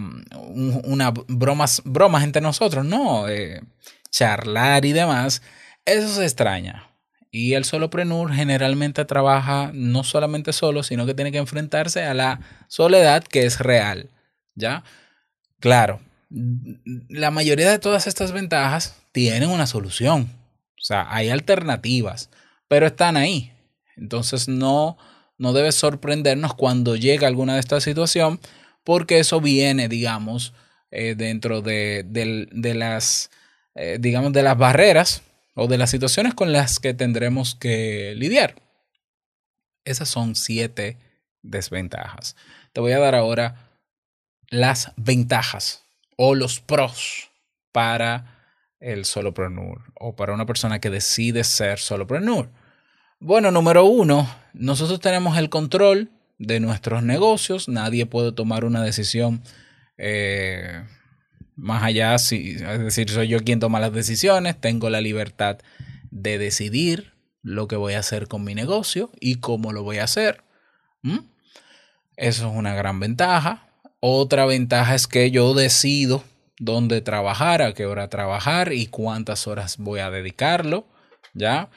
bromas, 1.27 1.81
bromas 1.85 2.23
entre 2.23 2.41
nosotros, 2.41 2.85
no, 2.85 3.27
eh, 3.29 3.61
charlar 4.13 4.85
y 4.85 4.93
demás, 4.93 5.41
eso 5.85 6.07
se 6.07 6.23
extraña. 6.23 6.87
Y 7.31 7.55
el 7.55 7.65
solopreneur 7.65 8.31
generalmente 8.31 9.03
trabaja 9.05 9.71
no 9.73 10.03
solamente 10.03 10.53
solo, 10.53 10.83
sino 10.83 11.05
que 11.05 11.15
tiene 11.15 11.31
que 11.31 11.39
enfrentarse 11.39 12.03
a 12.03 12.13
la 12.13 12.39
soledad 12.67 13.23
que 13.23 13.45
es 13.45 13.59
real. 13.59 14.09
¿Ya? 14.55 14.83
Claro, 15.59 15.99
la 17.09 17.31
mayoría 17.31 17.71
de 17.71 17.79
todas 17.79 18.05
estas 18.05 18.31
ventajas 18.31 18.95
tienen 19.11 19.49
una 19.49 19.65
solución. 19.65 20.29
O 20.77 20.85
sea, 20.85 21.07
hay 21.09 21.29
alternativas, 21.29 22.29
pero 22.67 22.85
están 22.85 23.17
ahí. 23.17 23.51
Entonces 23.95 24.47
no, 24.47 24.97
no 25.37 25.53
debe 25.53 25.71
sorprendernos 25.71 26.53
cuando 26.53 26.95
llega 26.95 27.27
alguna 27.27 27.55
de 27.55 27.61
estas 27.61 27.83
situaciones, 27.83 28.39
porque 28.83 29.19
eso 29.19 29.41
viene, 29.41 29.87
digamos, 29.87 30.53
eh, 30.91 31.15
dentro 31.15 31.61
de, 31.61 32.05
las, 32.75 33.31
eh, 33.75 33.97
digamos, 33.99 34.33
de 34.33 34.43
las 34.43 34.57
barreras 34.57 35.23
o 35.55 35.67
de 35.67 35.77
las 35.77 35.89
situaciones 35.89 36.33
con 36.33 36.51
las 36.51 36.79
que 36.79 36.93
tendremos 36.93 37.55
que 37.55 38.13
lidiar. 38.15 38.55
Esas 39.85 40.09
son 40.09 40.35
siete 40.35 40.97
desventajas. 41.41 42.35
Te 42.71 42.81
voy 42.81 42.93
a 42.93 42.99
dar 42.99 43.15
ahora 43.15 43.69
las 44.49 44.91
ventajas 44.95 45.83
o 46.17 46.35
los 46.35 46.59
pros 46.59 47.31
para 47.71 48.45
el 48.79 49.05
solopreneur 49.05 49.81
o 49.95 50.15
para 50.15 50.33
una 50.33 50.45
persona 50.45 50.79
que 50.79 50.89
decide 50.89 51.43
ser 51.43 51.79
solopreneur. 51.79 52.49
Bueno, 53.19 53.51
número 53.51 53.85
uno, 53.85 54.29
nosotros 54.53 54.99
tenemos 54.99 55.37
el 55.37 55.49
control 55.49 56.11
de 56.37 56.59
nuestros 56.59 57.03
negocios. 57.03 57.69
Nadie 57.69 58.05
puede 58.05 58.31
tomar 58.31 58.65
una 58.65 58.83
decisión 58.83 59.41
eh, 59.97 60.83
más 61.55 61.83
allá, 61.83 62.17
si, 62.17 62.51
es 62.51 62.79
decir, 62.79 63.09
soy 63.09 63.27
yo 63.27 63.39
quien 63.43 63.59
toma 63.59 63.79
las 63.79 63.93
decisiones, 63.93 64.59
tengo 64.59 64.89
la 64.89 65.01
libertad 65.01 65.59
de 66.11 66.37
decidir 66.37 67.13
lo 67.41 67.67
que 67.67 67.75
voy 67.75 67.93
a 67.93 67.99
hacer 67.99 68.27
con 68.27 68.43
mi 68.43 68.55
negocio 68.55 69.11
y 69.19 69.35
cómo 69.35 69.73
lo 69.73 69.83
voy 69.83 69.97
a 69.97 70.05
hacer. 70.05 70.43
Eso 72.15 72.49
es 72.49 72.55
una 72.55 72.73
gran 72.73 72.99
ventaja. 72.99 73.67
Otra 73.99 74.45
ventaja 74.45 74.95
es 74.95 75.07
que 75.07 75.31
yo 75.31 75.53
decido 75.53 76.23
dónde 76.59 77.01
trabajar, 77.01 77.61
a 77.61 77.73
qué 77.73 77.85
hora 77.85 78.09
trabajar 78.09 78.73
y 78.73 78.87
cuántas 78.87 79.47
horas 79.47 79.77
voy 79.77 79.99
a 79.99 80.09
dedicarlo. 80.09 80.87
¿Ya? 81.33 81.69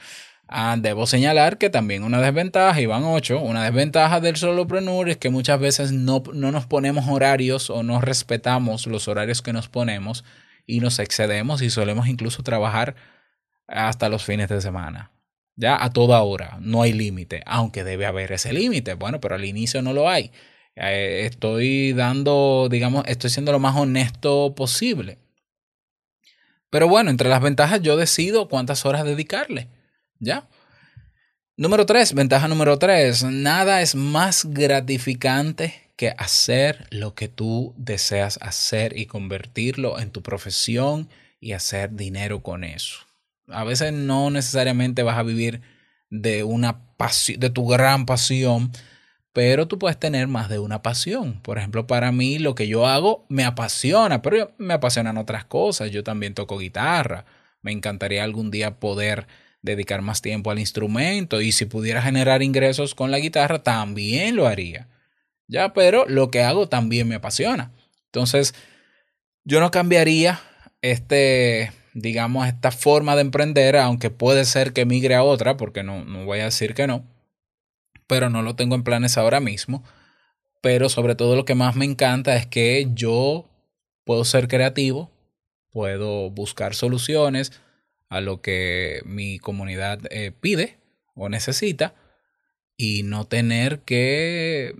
Ah, 0.49 0.77
debo 0.79 1.05
señalar 1.07 1.57
que 1.57 1.69
también 1.69 2.03
una 2.03 2.21
desventaja, 2.21 2.79
y 2.79 2.85
van 2.85 3.03
ocho, 3.03 3.39
una 3.41 3.63
desventaja 3.65 4.21
del 4.21 4.37
solopreneur 4.37 5.09
es 5.09 5.17
que 5.17 5.29
muchas 5.29 5.59
veces 5.59 5.91
no, 5.91 6.23
no 6.33 6.51
nos 6.51 6.65
ponemos 6.65 7.05
horarios 7.07 7.69
o 7.69 7.83
no 7.83 7.99
respetamos 7.99 8.87
los 8.87 9.07
horarios 9.09 9.41
que 9.41 9.51
nos 9.51 9.67
ponemos 9.67 10.23
y 10.65 10.79
nos 10.79 10.99
excedemos 10.99 11.61
y 11.61 11.69
solemos 11.69 12.07
incluso 12.07 12.43
trabajar 12.43 12.95
hasta 13.67 14.09
los 14.09 14.23
fines 14.23 14.47
de 14.49 14.61
semana. 14.61 15.11
Ya 15.57 15.83
a 15.83 15.91
toda 15.91 16.21
hora, 16.21 16.57
no 16.61 16.83
hay 16.83 16.93
límite, 16.93 17.43
aunque 17.45 17.83
debe 17.83 18.05
haber 18.05 18.31
ese 18.31 18.53
límite. 18.53 18.93
Bueno, 18.93 19.19
pero 19.19 19.35
al 19.35 19.43
inicio 19.45 19.81
no 19.81 19.91
lo 19.91 20.07
hay. 20.09 20.31
Eh, 20.75 21.23
estoy 21.25 21.93
dando, 21.93 22.67
digamos, 22.69 23.03
estoy 23.07 23.31
siendo 23.31 23.51
lo 23.51 23.59
más 23.59 23.75
honesto 23.75 24.53
posible. 24.55 25.17
Pero 26.69 26.87
bueno, 26.87 27.09
entre 27.09 27.29
las 27.29 27.41
ventajas 27.41 27.81
yo 27.81 27.97
decido 27.97 28.47
cuántas 28.49 28.85
horas 28.85 29.03
dedicarle. 29.03 29.67
¿Ya? 30.19 30.47
Número 31.55 31.85
tres, 31.85 32.13
ventaja 32.13 32.47
número 32.47 32.77
tres, 32.77 33.23
nada 33.23 33.81
es 33.81 33.95
más 33.95 34.45
gratificante 34.45 35.89
que 35.95 36.13
hacer 36.17 36.85
lo 36.91 37.15
que 37.15 37.27
tú 37.27 37.73
deseas 37.77 38.37
hacer 38.41 38.95
y 38.95 39.07
convertirlo 39.07 39.99
en 39.99 40.11
tu 40.11 40.21
profesión 40.21 41.09
y 41.39 41.53
hacer 41.53 41.95
dinero 41.95 42.43
con 42.43 42.63
eso. 42.63 42.99
A 43.47 43.63
veces 43.63 43.91
no 43.91 44.29
necesariamente 44.29 45.01
vas 45.01 45.17
a 45.17 45.23
vivir 45.23 45.61
de 46.09 46.43
una 46.43 46.95
pasión, 46.97 47.39
de 47.39 47.49
tu 47.49 47.65
gran 47.65 48.05
pasión, 48.05 48.71
pero 49.33 49.67
tú 49.67 49.79
puedes 49.79 49.99
tener 49.99 50.27
más 50.27 50.49
de 50.49 50.59
una 50.59 50.83
pasión. 50.83 51.41
Por 51.41 51.57
ejemplo, 51.57 51.87
para 51.87 52.11
mí 52.11 52.39
lo 52.39 52.55
que 52.55 52.67
yo 52.67 52.85
hago 52.85 53.25
me 53.29 53.45
apasiona, 53.45 54.21
pero 54.21 54.51
me 54.57 54.75
apasionan 54.75 55.17
otras 55.17 55.45
cosas. 55.45 55.91
Yo 55.91 56.03
también 56.03 56.33
toco 56.33 56.57
guitarra. 56.57 57.25
Me 57.61 57.71
encantaría 57.71 58.23
algún 58.23 58.51
día 58.51 58.79
poder 58.79 59.27
dedicar 59.71 60.01
más 60.01 60.21
tiempo 60.21 60.51
al 60.51 60.59
instrumento 60.59 61.41
y 61.41 61.51
si 61.51 61.65
pudiera 61.65 62.01
generar 62.01 62.43
ingresos 62.43 62.95
con 62.95 63.11
la 63.11 63.19
guitarra, 63.19 63.63
también 63.63 64.35
lo 64.35 64.47
haría. 64.47 64.87
Ya, 65.47 65.73
pero 65.73 66.05
lo 66.07 66.29
que 66.31 66.43
hago 66.43 66.67
también 66.67 67.07
me 67.07 67.15
apasiona. 67.15 67.71
Entonces, 68.05 68.53
yo 69.43 69.59
no 69.59 69.71
cambiaría 69.71 70.41
este, 70.81 71.71
digamos, 71.93 72.47
esta 72.47 72.71
forma 72.71 73.15
de 73.15 73.21
emprender, 73.21 73.77
aunque 73.77 74.09
puede 74.09 74.45
ser 74.45 74.73
que 74.73 74.85
migre 74.85 75.15
a 75.15 75.23
otra, 75.23 75.57
porque 75.57 75.83
no, 75.83 76.05
no 76.05 76.25
voy 76.25 76.39
a 76.39 76.45
decir 76.45 76.73
que 76.73 76.87
no, 76.87 77.03
pero 78.07 78.29
no 78.29 78.41
lo 78.41 78.55
tengo 78.55 78.75
en 78.75 78.83
planes 78.83 79.17
ahora 79.17 79.39
mismo. 79.39 79.83
Pero 80.61 80.89
sobre 80.89 81.15
todo 81.15 81.35
lo 81.35 81.45
que 81.45 81.55
más 81.55 81.75
me 81.75 81.85
encanta 81.85 82.35
es 82.35 82.47
que 82.47 82.87
yo 82.93 83.47
puedo 84.03 84.25
ser 84.25 84.47
creativo, 84.47 85.11
puedo 85.69 86.31
buscar 86.31 86.73
soluciones, 86.73 87.51
a 88.09 88.21
lo 88.21 88.41
que 88.41 89.01
mi 89.05 89.39
comunidad 89.39 89.99
eh, 90.09 90.31
pide 90.31 90.77
o 91.15 91.29
necesita 91.29 91.95
y 92.77 93.03
no 93.03 93.25
tener 93.25 93.79
que 93.79 94.75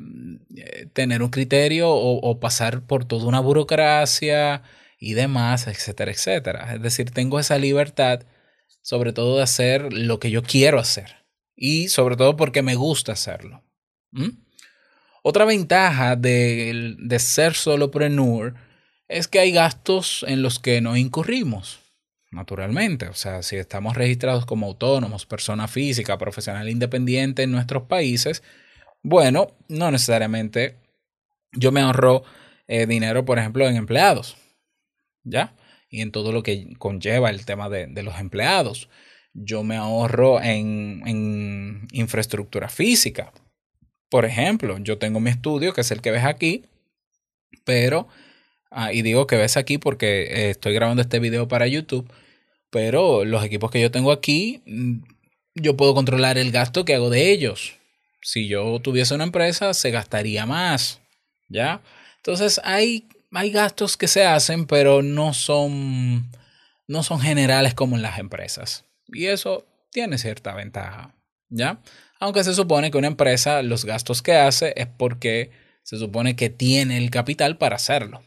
eh, 0.55 0.87
tener 0.93 1.23
un 1.23 1.29
criterio 1.29 1.89
o, 1.89 2.39
pasar 2.39 2.85
por 2.85 3.05
toda 3.05 3.25
una 3.25 3.39
burocracia 3.39 4.61
y 4.99 5.13
demás, 5.13 5.67
etcétera, 5.67 6.11
etcétera. 6.11 6.75
Es 6.75 6.81
decir, 6.81 7.11
tengo 7.11 7.39
esa 7.39 7.57
libertad 7.57 8.21
sobre 8.81 9.13
todo 9.13 9.37
de 9.37 9.43
hacer 9.43 9.91
lo 9.91 10.19
que 10.19 10.31
yo 10.31 10.43
quiero 10.43 10.79
hacer 10.79 11.25
y 11.55 11.89
sobre 11.89 12.15
todo 12.15 12.37
porque 12.37 12.61
me 12.61 12.75
gusta 12.75 13.13
hacerlo. 13.13 13.63
Otra 15.23 15.45
ventaja 15.45 16.15
de, 16.15 16.95
de 16.97 17.19
ser 17.19 17.53
solopreneur 17.53 18.55
es 19.07 19.27
que 19.27 19.39
hay 19.39 19.51
gastos 19.51 20.23
en 20.27 20.41
los 20.41 20.59
que 20.59 20.81
no 20.81 20.95
incurrimos 20.95 21.86
naturalmente. 22.31 23.07
O 23.07 23.13
sea, 23.13 23.43
si 23.43 23.55
estamos 23.55 23.95
registrados 23.95 24.45
como 24.45 24.67
autónomos, 24.67 25.25
persona 25.25 25.67
física, 25.67 26.17
profesional 26.17 26.69
independiente 26.69 27.43
en 27.43 27.51
nuestros 27.51 27.83
países, 27.83 28.43
bueno, 29.03 29.51
no 29.67 29.91
necesariamente 29.91 30.75
yo 31.53 31.71
me 31.71 31.81
ahorro 31.81 32.23
eh, 32.67 32.85
dinero, 32.85 33.25
por 33.25 33.39
ejemplo, 33.39 33.67
en 33.67 33.77
empleados, 33.77 34.37
¿ya? 35.23 35.55
Y 35.89 36.01
en 36.01 36.11
todo 36.11 36.31
lo 36.31 36.43
que 36.43 36.73
conlleva 36.77 37.29
el 37.29 37.45
tema 37.45 37.69
de, 37.69 38.03
los 38.03 38.19
empleados. 38.19 38.89
Yo 39.33 39.63
me 39.63 39.77
ahorro 39.77 40.41
en, 40.41 41.01
en 41.05 41.87
infraestructura 41.91 42.67
física. 42.67 43.31
Por 44.09 44.25
ejemplo, 44.25 44.77
yo 44.79 44.97
tengo 44.97 45.19
mi 45.19 45.29
estudio, 45.29 45.73
que 45.73 45.81
es 45.81 45.91
el 45.91 46.01
que 46.01 46.11
ves 46.11 46.25
aquí, 46.25 46.65
pero 47.63 48.07
Ah, 48.71 48.93
y 48.93 49.01
digo 49.01 49.27
que 49.27 49.37
ves 49.37 49.57
aquí 49.57 49.77
porque 49.77 50.23
eh, 50.23 50.49
estoy 50.51 50.73
grabando 50.73 51.01
este 51.01 51.19
video 51.19 51.47
para 51.47 51.67
YouTube, 51.67 52.11
pero 52.69 53.25
los 53.25 53.43
equipos 53.43 53.71
que 53.71 53.81
yo 53.81 53.91
tengo 53.91 54.11
aquí, 54.11 54.61
mm, 54.65 55.03
yo 55.55 55.77
puedo 55.77 55.93
controlar 55.93 56.37
el 56.37 56.51
gasto 56.51 56.85
que 56.85 56.95
hago 56.95 57.09
de 57.09 57.31
ellos. 57.31 57.77
Si 58.21 58.47
yo 58.47 58.79
tuviese 58.79 59.15
una 59.15 59.23
empresa, 59.23 59.73
se 59.73 59.91
gastaría 59.91 60.45
más, 60.45 61.01
¿ya? 61.47 61.81
Entonces 62.17 62.59
hay, 62.63 63.07
hay 63.31 63.51
gastos 63.51 63.97
que 63.97 64.07
se 64.07 64.25
hacen, 64.25 64.65
pero 64.67 65.01
no 65.01 65.33
son, 65.33 66.29
no 66.87 67.03
son 67.03 67.21
generales 67.21 67.73
como 67.73 67.95
en 67.95 68.01
las 68.01 68.19
empresas. 68.19 68.85
Y 69.07 69.27
eso 69.27 69.65
tiene 69.91 70.17
cierta 70.17 70.53
ventaja. 70.53 71.13
¿Ya? 71.49 71.79
Aunque 72.19 72.43
se 72.43 72.53
supone 72.53 72.91
que 72.91 72.97
una 72.97 73.07
empresa 73.07 73.61
los 73.61 73.85
gastos 73.85 74.21
que 74.21 74.35
hace 74.35 74.73
es 74.75 74.87
porque 74.87 75.51
se 75.83 75.97
supone 75.97 76.35
que 76.35 76.49
tiene 76.49 76.97
el 76.97 77.09
capital 77.09 77.57
para 77.57 77.77
hacerlo. 77.77 78.21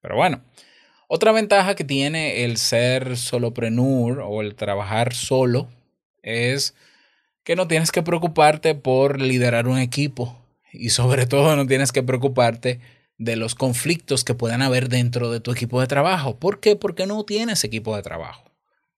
Pero 0.00 0.16
bueno, 0.16 0.42
otra 1.08 1.32
ventaja 1.32 1.74
que 1.74 1.84
tiene 1.84 2.44
el 2.44 2.56
ser 2.58 3.16
solopreneur 3.16 4.20
o 4.20 4.42
el 4.42 4.54
trabajar 4.54 5.14
solo 5.14 5.68
es 6.22 6.74
que 7.44 7.56
no 7.56 7.66
tienes 7.66 7.92
que 7.92 8.02
preocuparte 8.02 8.74
por 8.74 9.20
liderar 9.20 9.68
un 9.68 9.78
equipo 9.78 10.38
y 10.72 10.90
sobre 10.90 11.26
todo 11.26 11.56
no 11.56 11.66
tienes 11.66 11.92
que 11.92 12.02
preocuparte 12.02 12.80
de 13.16 13.36
los 13.36 13.54
conflictos 13.54 14.22
que 14.22 14.34
puedan 14.34 14.62
haber 14.62 14.88
dentro 14.88 15.30
de 15.30 15.40
tu 15.40 15.50
equipo 15.50 15.80
de 15.80 15.86
trabajo. 15.86 16.38
¿Por 16.38 16.60
qué? 16.60 16.76
Porque 16.76 17.06
no 17.06 17.24
tienes 17.24 17.64
equipo 17.64 17.96
de 17.96 18.02
trabajo. 18.02 18.44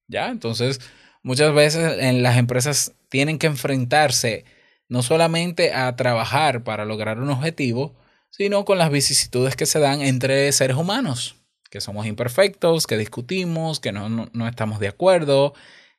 ¿Ya? 0.08 0.28
Entonces, 0.28 0.80
muchas 1.22 1.54
veces 1.54 1.98
en 2.00 2.22
las 2.22 2.36
empresas 2.36 2.92
tienen 3.08 3.38
que 3.38 3.46
enfrentarse 3.46 4.44
no 4.88 5.02
solamente 5.02 5.72
a 5.72 5.94
trabajar 5.94 6.64
para 6.64 6.84
lograr 6.84 7.20
un 7.20 7.30
objetivo, 7.30 7.94
sino 8.30 8.64
con 8.64 8.78
las 8.78 8.90
vicisitudes 8.90 9.56
que 9.56 9.66
se 9.66 9.80
dan 9.80 10.00
entre 10.00 10.50
seres 10.52 10.76
humanos, 10.76 11.36
que 11.70 11.80
somos 11.80 12.06
imperfectos, 12.06 12.86
que 12.86 12.96
discutimos, 12.96 13.80
que 13.80 13.92
no, 13.92 14.08
no, 14.08 14.48
estamos 14.48 14.80
de 14.80 14.88
acuerdo, 14.88 15.54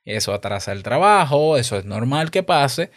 eso 0.05 0.33
atrasa 0.33 0.71
el 0.71 0.83
trabajo, 0.83 1.57
eso 1.57 1.77
es 1.77 1.85
normal 1.85 2.31
que 2.31 2.43
pase. 2.43 2.91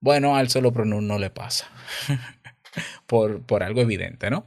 Bueno, 0.00 0.36
al 0.36 0.50
solopreneur 0.50 1.02
no 1.02 1.18
le 1.18 1.30
pasa, 1.30 1.68
por, 3.06 3.42
por, 3.42 3.62
algo 3.62 3.80
evidente, 3.80 4.30
¿no? 4.30 4.46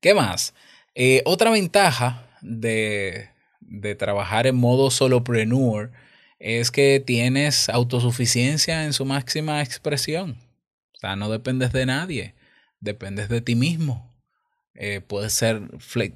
¿Qué 0.00 0.14
más? 0.14 0.54
Eh, 0.94 1.22
otra 1.26 1.50
ventaja 1.50 2.26
de, 2.40 3.30
de 3.60 3.94
trabajar 3.94 4.46
en 4.46 4.56
modo 4.56 4.90
solopreneur 4.90 5.92
es 6.38 6.70
que 6.70 7.02
tienes 7.04 7.68
autosuficiencia 7.68 8.84
en 8.84 8.92
su 8.92 9.04
máxima 9.04 9.62
expresión. 9.62 10.38
O 10.94 10.98
sea, 10.98 11.16
no 11.16 11.28
dependes 11.28 11.72
de 11.72 11.86
nadie, 11.86 12.34
dependes 12.86 13.28
de 13.28 13.42
ti 13.42 13.54
mismo. 13.54 14.16
Eh, 14.74 15.02
puedes 15.06 15.34
ser 15.34 15.62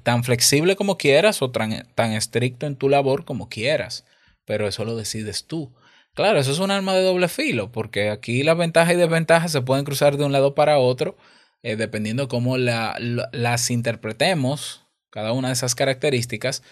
tan 0.03 0.23
flexible 0.23 0.75
como 0.75 0.97
quieras 0.97 1.41
o 1.43 1.51
tan, 1.51 1.87
tan 1.93 2.13
estricto 2.13 2.65
en 2.65 2.75
tu 2.75 2.89
labor 2.89 3.25
como 3.25 3.49
quieras, 3.49 4.05
pero 4.45 4.67
eso 4.67 4.85
lo 4.85 4.95
decides 4.95 5.45
tú. 5.45 5.71
Claro, 6.13 6.39
eso 6.39 6.51
es 6.51 6.59
un 6.59 6.71
arma 6.71 6.93
de 6.93 7.03
doble 7.03 7.27
filo, 7.27 7.71
porque 7.71 8.09
aquí 8.09 8.43
las 8.43 8.57
ventajas 8.57 8.93
y 8.93 8.97
desventajas 8.97 9.51
se 9.51 9.61
pueden 9.61 9.85
cruzar 9.85 10.17
de 10.17 10.25
un 10.25 10.31
lado 10.31 10.55
para 10.55 10.77
otro, 10.79 11.15
eh, 11.63 11.75
dependiendo 11.75 12.27
cómo 12.27 12.57
las 12.57 13.71
interpretemos, 13.71 14.85
cada 15.09 15.31
una 15.33 15.49
de 15.49 15.53
esas 15.53 15.75
características, 15.75 16.63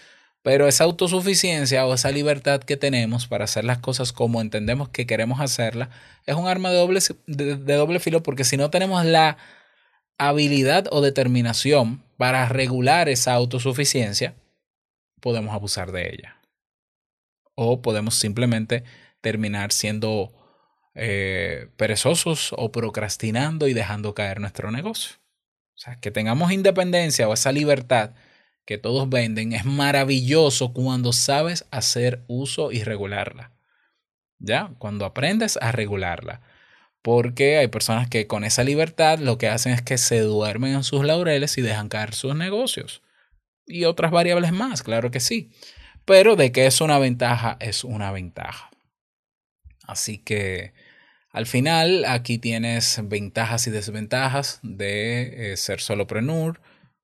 pero 0.42 0.68
esa 0.68 0.84
autosuficiencia 0.84 1.86
o 1.86 1.94
esa 1.94 2.10
libertad 2.10 2.60
que 2.62 2.76
tenemos 2.76 3.26
para 3.26 3.44
hacer 3.44 3.64
las 3.64 3.78
cosas 3.78 4.12
como 4.12 4.40
entendemos 4.40 4.88
que 4.88 5.06
queremos 5.06 5.40
hacerlas 5.40 5.90
es 6.26 6.34
un 6.34 6.48
arma 6.48 6.70
de 6.70 6.76
doble, 6.76 7.00
de, 7.26 7.56
doble 7.56 8.00
filo 8.00 8.22
porque 8.22 8.44
si 8.44 8.56
no 8.56 8.70
tenemos 8.70 9.04
la 9.04 9.36
habilidad 10.28 10.86
o 10.90 11.00
determinación 11.00 12.02
para 12.16 12.46
regular 12.48 13.08
esa 13.08 13.32
autosuficiencia, 13.32 14.34
podemos 15.20 15.54
abusar 15.54 15.92
de 15.92 16.10
ella. 16.12 16.36
O 17.54 17.80
podemos 17.80 18.14
simplemente 18.14 18.84
terminar 19.22 19.72
siendo 19.72 20.30
eh, 20.94 21.68
perezosos 21.76 22.52
o 22.56 22.70
procrastinando 22.70 23.66
y 23.68 23.72
dejando 23.72 24.14
caer 24.14 24.40
nuestro 24.40 24.70
negocio. 24.70 25.16
O 25.74 25.78
sea, 25.78 25.96
que 25.96 26.10
tengamos 26.10 26.52
independencia 26.52 27.26
o 27.26 27.32
esa 27.32 27.52
libertad 27.52 28.10
que 28.66 28.76
todos 28.76 29.08
venden 29.08 29.54
es 29.54 29.64
maravilloso 29.64 30.74
cuando 30.74 31.14
sabes 31.14 31.66
hacer 31.70 32.22
uso 32.28 32.72
y 32.72 32.84
regularla. 32.84 33.52
¿Ya? 34.38 34.74
Cuando 34.78 35.06
aprendes 35.06 35.58
a 35.62 35.72
regularla. 35.72 36.42
Porque 37.02 37.58
hay 37.58 37.68
personas 37.68 38.08
que 38.08 38.26
con 38.26 38.44
esa 38.44 38.64
libertad 38.64 39.18
lo 39.18 39.38
que 39.38 39.48
hacen 39.48 39.72
es 39.72 39.82
que 39.82 39.98
se 39.98 40.20
duermen 40.20 40.74
en 40.74 40.84
sus 40.84 41.04
laureles 41.04 41.56
y 41.58 41.62
dejan 41.62 41.88
caer 41.88 42.14
sus 42.14 42.34
negocios. 42.34 43.02
Y 43.66 43.84
otras 43.84 44.10
variables 44.10 44.52
más, 44.52 44.82
claro 44.82 45.10
que 45.10 45.20
sí. 45.20 45.50
Pero 46.04 46.36
de 46.36 46.52
que 46.52 46.66
es 46.66 46.80
una 46.80 46.98
ventaja, 46.98 47.56
es 47.60 47.84
una 47.84 48.10
ventaja. 48.12 48.70
Así 49.86 50.18
que 50.18 50.72
al 51.30 51.46
final 51.46 52.04
aquí 52.04 52.38
tienes 52.38 53.00
ventajas 53.04 53.66
y 53.66 53.70
desventajas 53.70 54.58
de 54.62 55.52
eh, 55.52 55.56
ser 55.56 55.80
solopreneur 55.80 56.60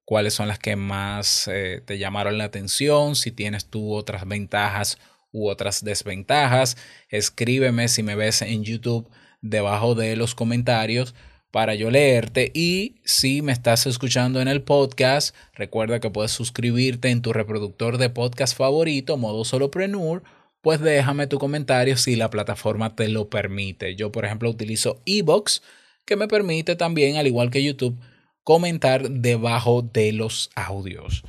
cuáles 0.06 0.34
son 0.34 0.48
las 0.48 0.58
que 0.58 0.76
más 0.76 1.48
eh, 1.48 1.82
te 1.84 1.98
llamaron 1.98 2.38
la 2.38 2.44
atención, 2.44 3.16
si 3.16 3.32
tienes 3.32 3.66
tú 3.66 3.92
otras 3.92 4.26
ventajas 4.26 4.98
u 5.32 5.50
otras 5.50 5.84
desventajas. 5.84 6.76
Escríbeme 7.10 7.88
si 7.88 8.02
me 8.02 8.14
ves 8.14 8.40
en 8.40 8.64
YouTube 8.64 9.10
debajo 9.50 9.94
de 9.94 10.16
los 10.16 10.34
comentarios 10.34 11.14
para 11.50 11.74
yo 11.74 11.90
leerte 11.90 12.50
y 12.54 12.96
si 13.04 13.40
me 13.40 13.52
estás 13.52 13.86
escuchando 13.86 14.40
en 14.40 14.48
el 14.48 14.62
podcast, 14.62 15.34
recuerda 15.54 16.00
que 16.00 16.10
puedes 16.10 16.32
suscribirte 16.32 17.08
en 17.08 17.22
tu 17.22 17.32
reproductor 17.32 17.96
de 17.96 18.10
podcast 18.10 18.56
favorito, 18.56 19.16
modo 19.16 19.44
solopreneur, 19.44 20.22
pues 20.60 20.80
déjame 20.80 21.28
tu 21.28 21.38
comentario 21.38 21.96
si 21.96 22.16
la 22.16 22.28
plataforma 22.28 22.94
te 22.94 23.08
lo 23.08 23.30
permite. 23.30 23.96
Yo, 23.96 24.12
por 24.12 24.24
ejemplo, 24.24 24.50
utilizo 24.50 25.00
Ebox, 25.06 25.62
que 26.04 26.16
me 26.16 26.28
permite 26.28 26.76
también, 26.76 27.16
al 27.16 27.26
igual 27.26 27.50
que 27.50 27.62
YouTube, 27.62 27.98
comentar 28.42 29.08
debajo 29.08 29.82
de 29.82 30.12
los 30.12 30.50
audios. 30.54 31.24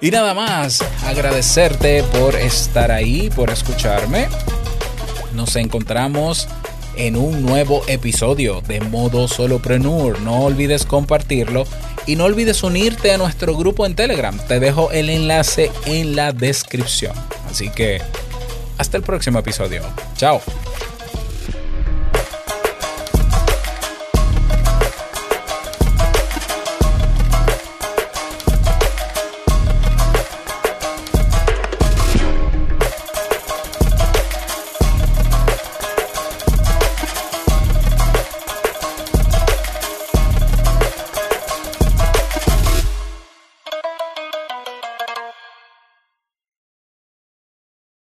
Y 0.00 0.10
nada 0.10 0.34
más, 0.34 0.82
agradecerte 1.04 2.02
por 2.02 2.34
estar 2.34 2.90
ahí, 2.90 3.30
por 3.34 3.50
escucharme. 3.50 4.26
Nos 5.34 5.54
encontramos 5.56 6.48
en 6.96 7.16
un 7.16 7.42
nuevo 7.42 7.82
episodio 7.86 8.60
de 8.62 8.80
Modo 8.80 9.28
Solopreneur. 9.28 10.20
No 10.20 10.44
olvides 10.44 10.84
compartirlo 10.84 11.64
y 12.06 12.16
no 12.16 12.24
olvides 12.24 12.62
unirte 12.62 13.12
a 13.12 13.18
nuestro 13.18 13.56
grupo 13.56 13.86
en 13.86 13.94
Telegram. 13.94 14.38
Te 14.48 14.60
dejo 14.60 14.90
el 14.90 15.10
enlace 15.10 15.70
en 15.84 16.16
la 16.16 16.32
descripción. 16.32 17.14
Así 17.50 17.68
que 17.70 18.00
hasta 18.78 18.96
el 18.96 19.02
próximo 19.02 19.38
episodio. 19.38 19.82
Chao. 20.16 20.40